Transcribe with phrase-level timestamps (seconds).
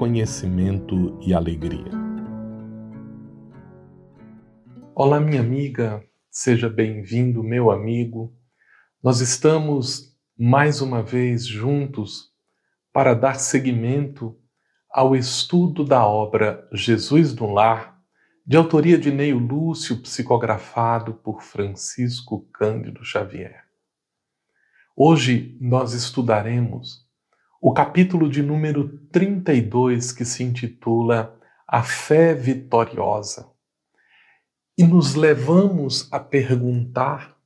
[0.00, 1.92] conhecimento e alegria.
[4.94, 8.34] Olá, minha amiga, seja bem-vindo, meu amigo.
[9.02, 12.30] Nós estamos mais uma vez juntos
[12.94, 14.40] para dar seguimento
[14.90, 18.00] ao estudo da obra Jesus no Lar
[18.46, 23.64] de autoria de Neio Lúcio, psicografado por Francisco Cândido Xavier.
[24.96, 26.99] Hoje nós estudaremos
[27.62, 33.50] o capítulo de número 32 que se intitula A Fé Vitoriosa.
[34.78, 37.36] E nos levamos a perguntar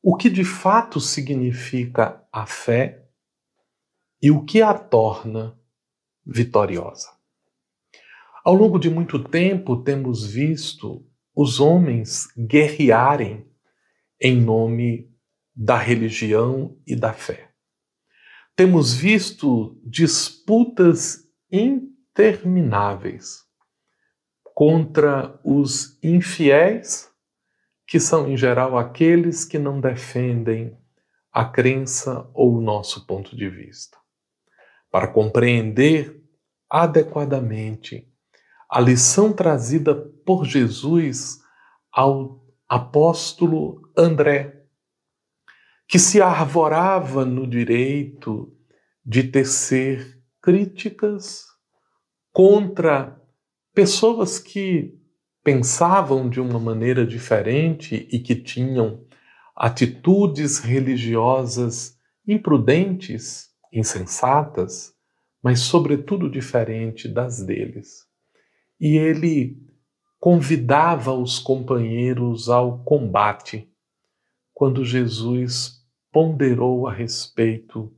[0.00, 3.08] o que de fato significa a fé
[4.22, 5.58] e o que a torna
[6.24, 7.10] vitoriosa.
[8.44, 13.44] Ao longo de muito tempo, temos visto os homens guerrearem
[14.20, 15.10] em nome
[15.54, 17.51] da religião e da fé.
[18.54, 23.44] Temos visto disputas intermináveis
[24.54, 27.10] contra os infiéis,
[27.86, 30.76] que são em geral aqueles que não defendem
[31.32, 33.96] a crença ou o nosso ponto de vista.
[34.90, 36.22] Para compreender
[36.68, 38.06] adequadamente
[38.70, 41.40] a lição trazida por Jesus
[41.90, 44.61] ao apóstolo André,
[45.92, 48.50] que se arvorava no direito
[49.04, 51.44] de tecer críticas
[52.32, 53.20] contra
[53.74, 54.98] pessoas que
[55.44, 59.04] pensavam de uma maneira diferente e que tinham
[59.54, 64.94] atitudes religiosas imprudentes, insensatas,
[65.42, 68.06] mas sobretudo diferente das deles.
[68.80, 69.58] E ele
[70.18, 73.70] convidava os companheiros ao combate.
[74.54, 75.81] Quando Jesus
[76.12, 77.92] ponderou a respeito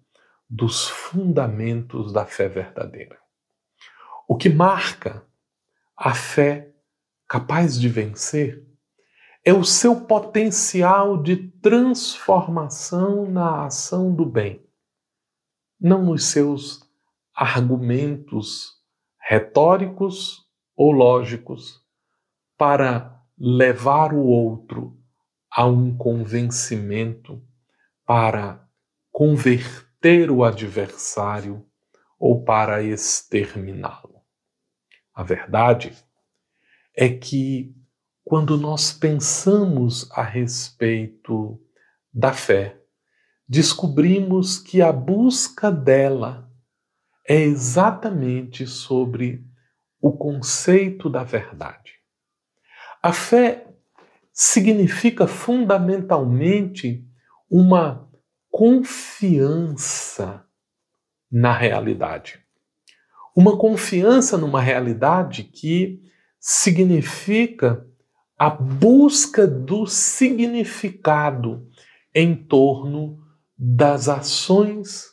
[0.48, 3.18] dos fundamentos da fé verdadeira.
[4.28, 5.26] O que marca
[5.96, 6.72] a fé
[7.28, 8.64] capaz de vencer
[9.44, 14.64] é o seu potencial de transformação na ação do bem,
[15.78, 16.88] não nos seus
[17.34, 18.72] argumentos
[19.18, 20.46] retóricos
[20.76, 21.82] ou lógicos
[22.56, 24.96] para levar o outro
[25.50, 27.42] a um convencimento,
[28.06, 28.68] para
[29.10, 31.66] converter o adversário
[32.18, 34.22] ou para exterminá-lo.
[35.14, 35.92] A verdade
[36.94, 37.74] é que
[38.24, 41.60] quando nós pensamos a respeito
[42.12, 42.80] da fé,
[43.46, 46.50] descobrimos que a busca dela
[47.26, 49.46] é exatamente sobre
[50.00, 51.92] o conceito da verdade.
[53.02, 53.66] A fé
[54.32, 57.06] significa fundamentalmente
[57.56, 58.10] uma
[58.50, 60.44] confiança
[61.30, 62.40] na realidade.
[63.36, 66.02] Uma confiança numa realidade que
[66.40, 67.88] significa
[68.36, 71.70] a busca do significado
[72.12, 73.24] em torno
[73.56, 75.12] das ações,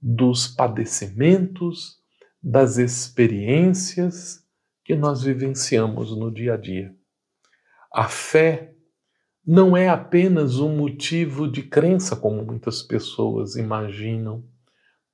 [0.00, 1.98] dos padecimentos,
[2.42, 4.42] das experiências
[4.82, 6.96] que nós vivenciamos no dia a dia.
[7.92, 8.73] A fé
[9.46, 14.42] não é apenas um motivo de crença, como muitas pessoas imaginam,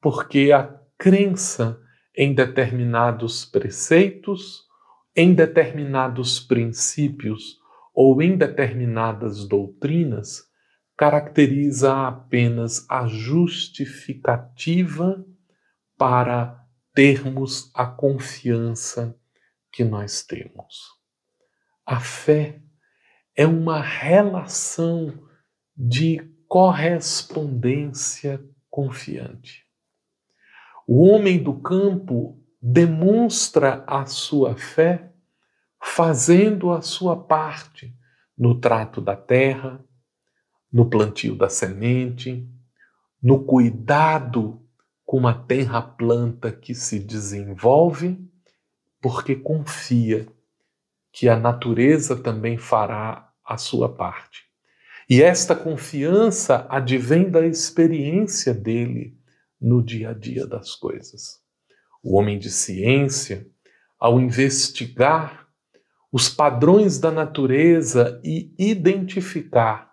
[0.01, 1.81] porque a crença
[2.17, 4.63] em determinados preceitos,
[5.17, 7.59] em determinados princípios
[7.93, 10.49] ou em determinadas doutrinas
[10.97, 15.25] caracteriza apenas a justificativa
[15.97, 19.19] para termos a confiança
[19.73, 21.01] que nós temos.
[21.87, 22.61] A fé
[23.41, 25.15] é uma relação
[25.75, 28.39] de correspondência
[28.69, 29.65] confiante.
[30.87, 35.11] O homem do campo demonstra a sua fé
[35.83, 37.97] fazendo a sua parte
[38.37, 39.83] no trato da terra,
[40.71, 42.47] no plantio da semente,
[43.23, 44.61] no cuidado
[45.03, 48.23] com uma terra planta que se desenvolve
[49.01, 50.29] porque confia
[51.11, 54.45] que a natureza também fará a sua parte.
[55.09, 59.19] E esta confiança advém da experiência dele
[59.61, 61.41] no dia a dia das coisas.
[62.01, 63.45] O homem de ciência,
[63.99, 65.49] ao investigar
[66.13, 69.91] os padrões da natureza e identificar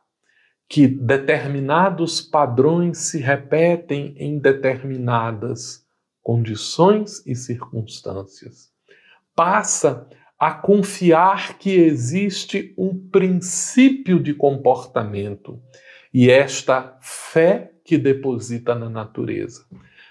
[0.70, 5.84] que determinados padrões se repetem em determinadas
[6.22, 8.70] condições e circunstâncias,
[9.36, 10.08] passa
[10.40, 15.60] a confiar que existe um princípio de comportamento.
[16.14, 19.66] E esta fé que deposita na natureza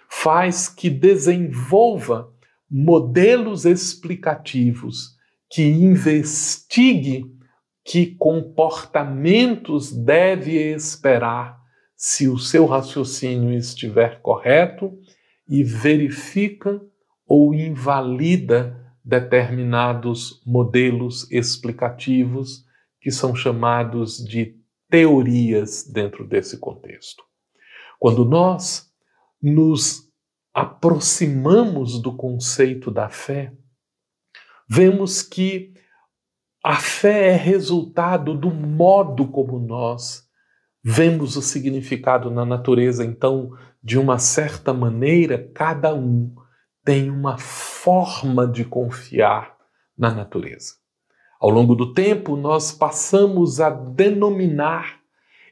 [0.09, 2.33] faz que desenvolva
[2.71, 5.17] modelos explicativos
[5.49, 7.25] que investigue
[7.85, 11.57] que comportamentos deve esperar
[11.97, 14.99] se o seu raciocínio estiver correto
[15.49, 16.81] e verifica
[17.29, 22.67] ou invalida determinados modelos explicativos
[23.01, 24.59] que são chamados de
[24.91, 27.23] teorias dentro desse contexto.
[28.01, 28.91] Quando nós
[29.41, 30.11] nos
[30.53, 33.53] aproximamos do conceito da fé,
[34.69, 35.73] vemos que
[36.65, 40.27] a fé é resultado do modo como nós
[40.83, 43.05] vemos o significado na natureza.
[43.05, 46.35] Então, de uma certa maneira, cada um
[46.87, 49.57] tem uma forma de confiar
[49.99, 50.75] na natureza.
[51.41, 55.01] Ao longo do tempo, nós passamos a denominar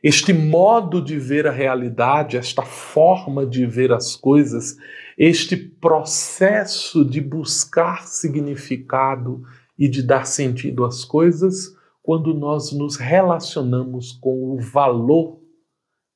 [0.01, 4.77] este modo de ver a realidade, esta forma de ver as coisas,
[5.19, 9.43] este processo de buscar significado
[9.77, 15.41] e de dar sentido às coisas quando nós nos relacionamos com o valor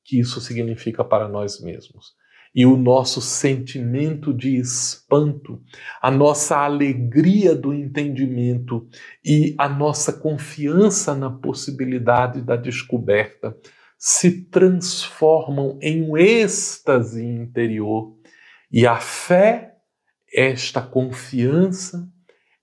[0.05, 2.17] que isso significa para nós mesmos
[2.53, 5.61] e o nosso sentimento de espanto,
[6.01, 8.87] a nossa alegria do entendimento
[9.23, 13.55] e a nossa confiança na possibilidade da descoberta
[13.97, 18.15] se transformam em um êxtase interior.
[18.71, 19.75] E a fé,
[20.33, 22.07] esta confiança,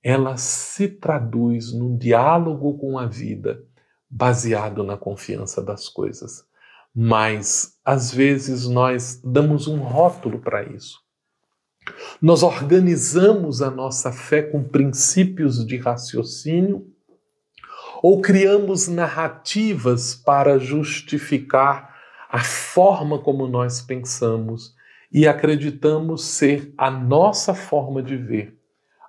[0.02, 3.62] ela se traduz num diálogo com a vida
[4.08, 6.46] baseado na confiança das coisas
[6.98, 10.98] mas às vezes nós damos um rótulo para isso.
[12.22, 16.86] Nós organizamos a nossa fé com princípios de raciocínio
[18.02, 21.94] ou criamos narrativas para justificar
[22.30, 24.74] a forma como nós pensamos
[25.12, 28.58] e acreditamos ser a nossa forma de ver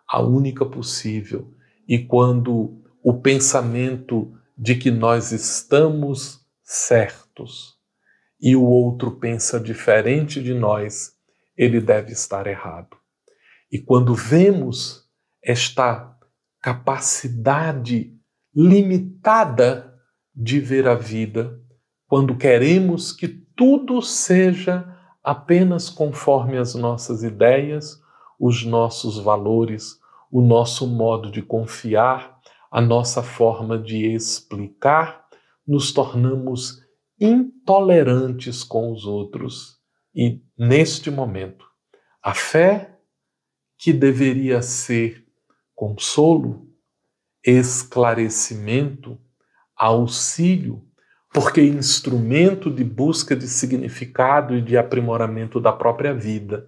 [0.05, 1.53] a única possível.
[1.87, 7.76] E quando o pensamento de que nós estamos certos
[8.39, 11.13] e o outro pensa diferente de nós,
[11.55, 12.95] ele deve estar errado.
[13.71, 15.07] E quando vemos
[15.43, 16.15] esta
[16.61, 18.13] capacidade
[18.55, 19.93] limitada
[20.35, 21.59] de ver a vida,
[22.07, 27.99] quando queremos que tudo seja apenas conforme as nossas ideias,
[28.39, 29.99] os nossos valores,
[30.31, 32.37] o nosso modo de confiar,
[32.71, 35.25] a nossa forma de explicar,
[35.67, 36.86] nos tornamos
[37.19, 39.77] intolerantes com os outros.
[40.13, 41.65] E neste momento,
[42.21, 42.97] a fé
[43.77, 45.25] que deveria ser
[45.75, 46.67] consolo,
[47.43, 49.19] esclarecimento,
[49.75, 50.83] auxílio,
[51.31, 56.67] porque instrumento de busca de significado e de aprimoramento da própria vida,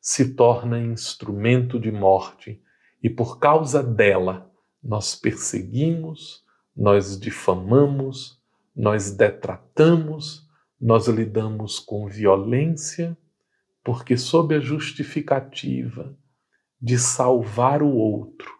[0.00, 2.62] se torna instrumento de morte
[3.02, 4.50] e por causa dela
[4.82, 6.44] nós perseguimos,
[6.76, 8.35] nós difamamos,
[8.76, 10.46] nós detratamos,
[10.78, 13.16] nós lidamos com violência,
[13.82, 16.14] porque, sob a justificativa
[16.78, 18.52] de salvar o outro,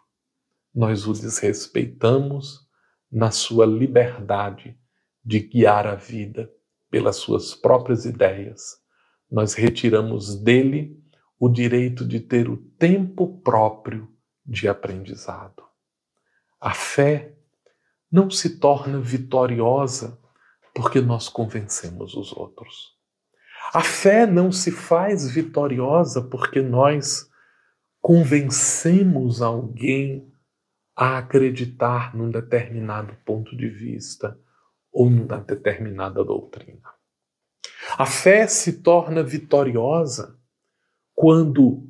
[0.73, 2.67] nós o desrespeitamos
[3.11, 4.75] na sua liberdade
[5.23, 6.51] de guiar a vida
[6.89, 8.81] pelas suas próprias ideias.
[9.29, 10.99] Nós retiramos dele
[11.39, 14.11] o direito de ter o tempo próprio
[14.43, 15.63] de aprendizado.
[16.59, 17.36] A fé
[18.11, 20.19] não se torna vitoriosa
[20.73, 22.95] porque nós convencemos os outros.
[23.73, 27.29] A fé não se faz vitoriosa porque nós
[28.01, 30.31] convencemos alguém
[30.95, 34.39] a acreditar num determinado ponto de vista
[34.91, 36.89] ou numa determinada doutrina.
[37.97, 40.39] A fé se torna vitoriosa
[41.13, 41.87] quando,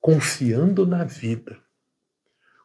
[0.00, 1.58] confiando na vida,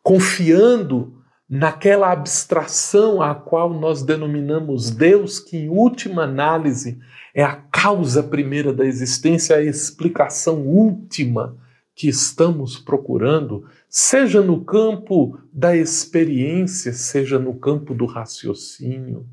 [0.02, 7.00] confiando naquela abstração a qual nós denominamos Deus, que em última análise
[7.34, 11.58] é a causa primeira da existência, a explicação última
[11.96, 19.28] que estamos procurando, seja no campo da experiência, seja no campo do raciocínio,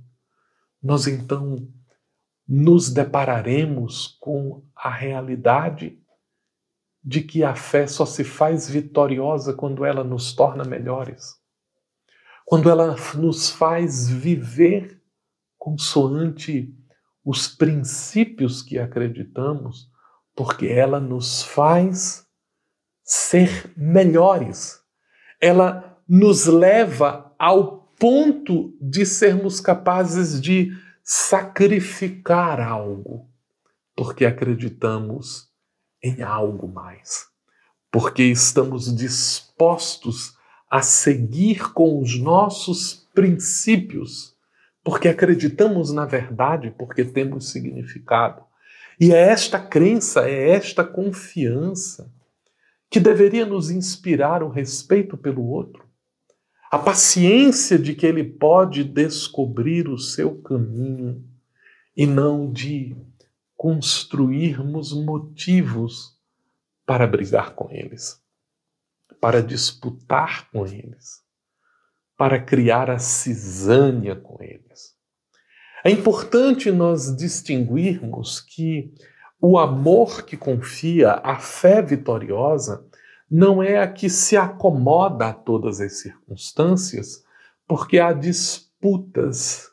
[0.82, 1.56] nós então
[2.46, 5.98] nos depararemos com a realidade
[7.02, 11.39] de que a fé só se faz vitoriosa quando ela nos torna melhores,
[12.50, 15.00] quando ela nos faz viver
[15.56, 16.76] consoante
[17.24, 19.88] os princípios que acreditamos,
[20.34, 22.26] porque ela nos faz
[23.04, 24.80] ser melhores.
[25.40, 30.72] Ela nos leva ao ponto de sermos capazes de
[31.04, 33.30] sacrificar algo,
[33.94, 35.48] porque acreditamos
[36.02, 37.28] em algo mais,
[37.92, 40.39] porque estamos dispostos
[40.70, 44.36] a seguir com os nossos princípios,
[44.84, 48.42] porque acreditamos na verdade, porque temos significado.
[49.00, 52.12] E é esta crença, é esta confiança
[52.88, 55.84] que deveria nos inspirar o respeito pelo outro,
[56.70, 61.24] a paciência de que ele pode descobrir o seu caminho
[61.96, 62.96] e não de
[63.56, 66.16] construirmos motivos
[66.86, 68.20] para brigar com eles,
[69.20, 71.22] para disputar com eles,
[72.16, 74.94] para criar a cisânia com eles.
[75.82, 78.92] É importante nós distinguirmos que
[79.40, 82.84] o amor que confia, a fé vitoriosa,
[83.30, 87.24] não é a que se acomoda a todas as circunstâncias,
[87.66, 89.70] porque há disputas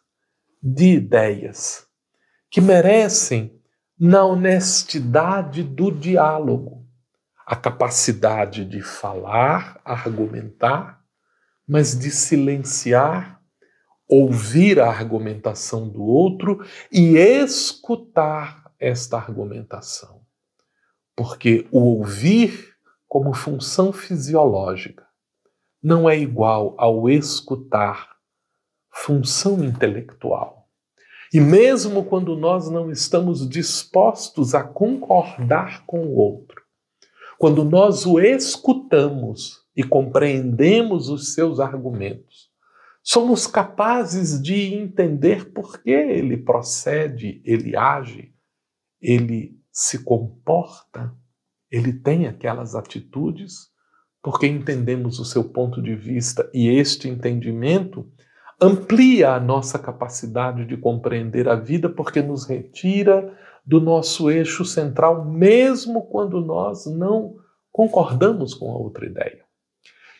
[0.63, 1.85] de ideias
[2.49, 3.59] que merecem
[3.99, 6.86] na honestidade do diálogo,
[7.47, 11.01] a capacidade de falar, argumentar,
[11.65, 13.41] mas de silenciar,
[14.05, 16.59] ouvir a argumentação do outro
[16.91, 20.21] e escutar esta argumentação.
[21.15, 22.75] Porque o ouvir
[23.07, 25.07] como função fisiológica
[25.81, 28.09] não é igual ao escutar,
[28.91, 30.67] função intelectual.
[31.33, 36.56] E mesmo quando nós não estamos dispostos a concordar com o outro,
[37.37, 42.49] quando nós o escutamos e compreendemos os seus argumentos,
[43.03, 48.33] somos capazes de entender por que ele procede, ele age,
[49.01, 51.15] ele se comporta,
[51.71, 53.69] ele tem aquelas atitudes,
[54.21, 58.11] porque entendemos o seu ponto de vista e este entendimento
[58.59, 65.25] amplia a nossa capacidade de compreender a vida porque nos retira do nosso eixo central,
[65.25, 67.35] mesmo quando nós não
[67.69, 69.43] concordamos com a outra ideia.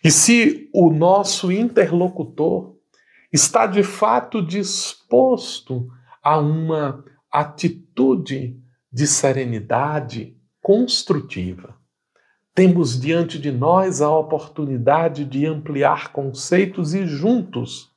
[0.04, 2.76] E se o nosso interlocutor
[3.32, 5.88] está de fato disposto
[6.22, 8.62] a uma atitude
[8.92, 11.74] de serenidade construtiva,
[12.54, 17.92] temos diante de nós a oportunidade de ampliar conceitos e juntos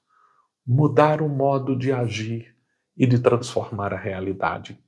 [0.65, 2.55] mudar o modo de agir
[2.97, 4.79] e de transformar a realidade,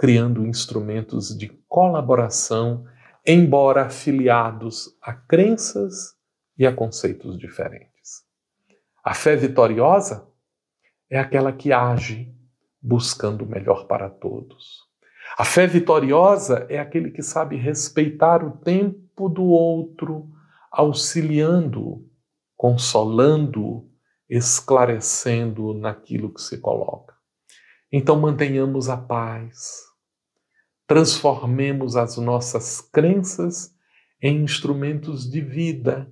[0.00, 2.86] criando instrumentos de colaboração,
[3.26, 6.14] embora afiliados a crenças
[6.56, 8.24] e a conceitos diferentes.
[9.04, 10.26] A fé vitoriosa
[11.10, 12.34] é aquela que age
[12.80, 14.88] buscando o melhor para todos.
[15.36, 20.30] A fé vitoriosa é aquele que sabe respeitar o tempo do outro,
[20.72, 22.08] auxiliando-o,
[22.56, 23.86] consolando-o
[24.30, 27.14] esclarecendo naquilo que se coloca.
[27.92, 29.89] Então mantenhamos a paz,
[30.90, 33.72] transformemos as nossas crenças
[34.20, 36.10] em instrumentos de vida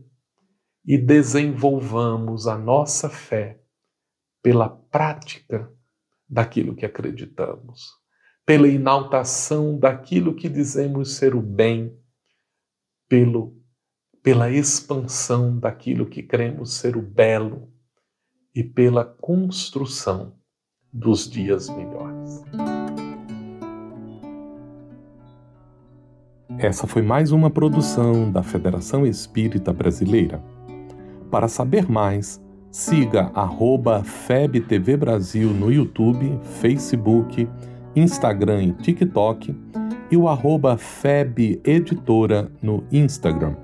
[0.87, 3.61] e desenvolvamos a nossa fé
[4.41, 5.69] pela prática
[6.29, 7.89] daquilo que acreditamos,
[8.47, 11.99] pela inaltação daquilo que dizemos ser o bem,
[13.09, 13.61] pelo,
[14.23, 17.69] pela expansão daquilo que cremos ser o belo
[18.55, 20.39] e pela construção
[20.93, 22.78] dos dias melhores.
[26.59, 30.43] Essa foi mais uma produção da Federação Espírita Brasileira.
[31.31, 33.31] Para saber mais, siga
[34.03, 37.49] FebTV Brasil no YouTube, Facebook,
[37.95, 39.55] Instagram e TikTok
[40.11, 43.55] e o arroba Feb Editora no Instagram.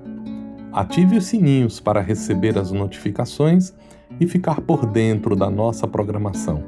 [0.71, 3.73] Ative os sininhos para receber as notificações
[4.21, 6.63] e ficar por dentro da nossa programação.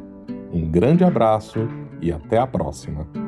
[0.52, 1.70] Um grande abraço
[2.02, 3.27] e até a próxima!